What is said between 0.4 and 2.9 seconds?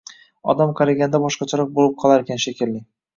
Odam qariganda boshqacharoq bo`lib qolarkan, shekilli